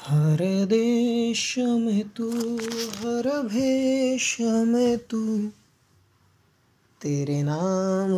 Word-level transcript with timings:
हर 0.00 0.64
देश 0.64 1.58
में 1.58 2.08
तू, 2.08 2.56
हर 2.98 3.42
भेष 3.42 4.40
में 4.40 4.98
तू। 4.98 5.48
तेरे 7.00 7.42
नाम 7.42 8.10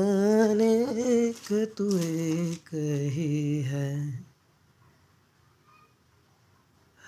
अनेक 0.51 1.75
तू 1.79 1.99
एक 1.99 2.75
ही 3.13 3.61
है। 3.61 4.25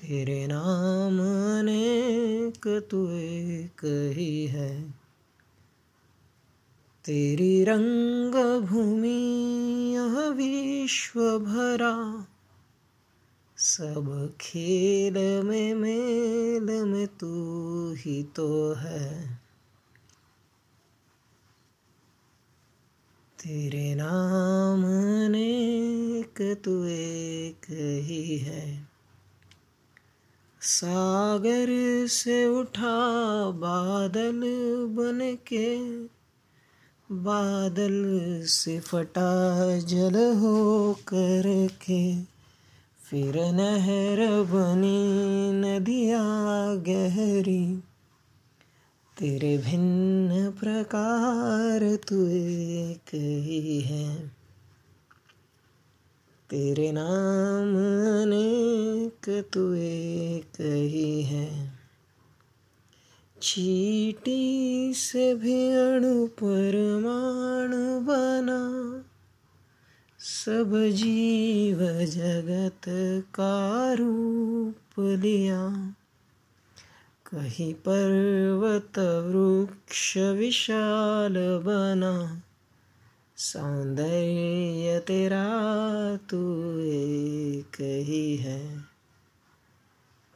तेरे 0.00 0.46
नाम 0.46 1.20
अनेक 1.60 2.88
तू 2.90 3.08
एक 3.10 4.12
ही 4.16 4.46
है। 4.46 5.05
तेरी 7.06 7.64
रंग 7.64 8.62
भूमि 8.62 9.94
यह 9.94 10.28
विश्व 10.28 11.38
भरा 11.38 12.26
सब 13.56 14.36
खेल 14.40 15.42
में 15.42 15.74
मेल 15.74 16.84
में 16.84 17.06
तू 17.06 17.30
ही 17.94 18.22
तो 18.22 18.72
है। 18.72 19.34
तेरे 23.42 23.94
नाम 23.94 24.84
अनेक, 25.26 26.60
तू 26.64 26.84
एक 26.84 27.66
ही 28.04 28.38
है। 28.38 28.88
सागर 30.60 31.66
से 32.06 32.46
उठा 32.46 32.98
बादल 33.50 34.40
बन 34.86 35.36
के 35.52 35.76
बादल 37.12 38.02
से 38.44 38.80
फटा 38.80 39.78
जल 39.78 40.38
हो 40.38 40.92
कर 40.94 41.68
के 41.68 42.22
फिर 43.10 43.34
नहर 43.36 44.42
बनी, 44.42 45.06
नदिया 45.52 46.22
गहरी। 46.74 47.76
तेरे 49.18 49.58
भिन्न 49.58 50.50
प्रकार 50.50 51.96
तू 52.08 52.26
एक 52.26 53.14
ही 53.14 53.80
है। 53.80 54.28
तेरे 56.50 56.92
नाम 56.92 57.74
अनेक 58.22 59.44
तू 59.52 59.72
एक 59.74 60.60
ही 60.60 61.22
है। 61.22 61.65
चीटी 63.42 64.92
से 64.94 65.34
भी 65.34 65.68
अणु 65.68 66.26
परमाणु 66.26 68.00
बना। 68.00 68.92
सब 70.18 70.88
जीव 70.88 71.78
जगत 72.04 72.80
का 73.34 73.92
रूप 73.92 75.00
लिया। 75.00 75.94
कहीं 77.26 77.74
पर्वत 77.74 78.98
वृक्ष 78.98 80.16
विशाल 80.16 81.34
बना। 81.38 82.42
सौंदर्य 83.36 84.98
तेरा 85.06 85.46
तू 86.16 86.78
एक 86.78 87.76
ही 87.80 88.36
है। 88.36 88.85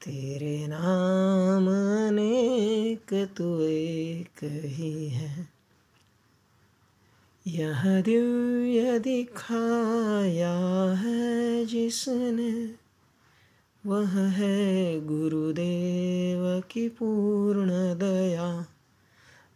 तेरे 0.05 0.67
नाम 0.67 1.67
अनेक 2.09 3.29
तू 3.37 3.61
एक 3.61 4.45
ही 4.45 5.09
है। 5.09 5.49
यह 7.47 8.01
दिव्य 8.01 8.99
दिखाया 8.99 10.59
है 10.93 11.65
जिसने, 11.67 12.75
वह 13.87 14.19
है 14.19 15.01
गुरुदेव 15.07 16.63
की 16.71 16.89
पूर्ण 16.89 17.69
दया। 17.99 18.67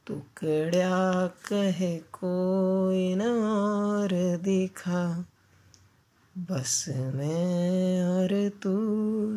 टुकड़ा 0.07 1.27
कहे 1.27 1.99
कोई 1.99 3.15
न 3.15 3.23
और 3.23 4.37
दिखा, 4.37 5.27
बस 6.39 6.85
मैं 6.89 7.94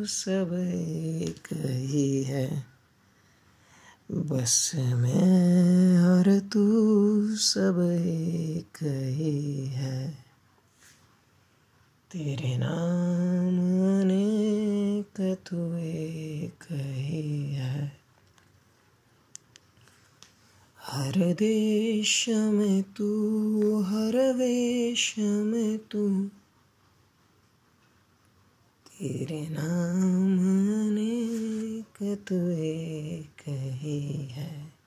सब 0.08 0.50
एक 0.74 1.48
ही 1.66 2.22
है। 2.22 2.66
बस 4.10 4.72
मैं 4.74 5.98
और 6.02 6.40
तू 6.40 7.36
सब 7.36 7.90
एक 8.00 8.78
ही 9.16 9.66
है। 9.66 10.24
तेरे 12.12 12.58
नाम 12.58 13.54
अनेक 14.02 15.36
तू 15.48 15.76
एक 15.76 16.72
ही 16.72 17.54
है। 17.54 17.98
हर 20.80 21.34
देश 21.34 22.28
में 22.28 22.82
तू, 22.82 23.08
हर 23.82 24.32
वेश 24.32 25.14
में 25.18 25.78
तू 25.78 26.30
तेरे 28.98 29.48
नाम 29.50 30.38
अनेक 30.88 32.18
तू 32.28 32.36
एक 32.50 33.48
ही 33.48 34.00
है। 34.16 34.77